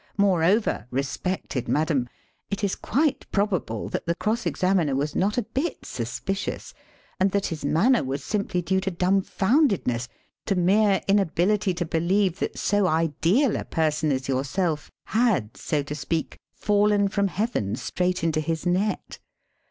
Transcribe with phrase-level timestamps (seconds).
[0.17, 2.09] More over, respected madam,
[2.49, 6.73] it is quite probable that the cross examiner was not a bit suspicious,
[7.19, 10.07] and that his manner was simply due to dumb foundedness,
[10.47, 15.93] to mere inability to believe that so ideal a person as yourself had, so to
[15.93, 19.19] speak, fallen from heaven straight into his net.